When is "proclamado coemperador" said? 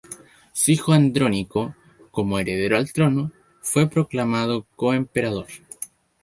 3.87-5.45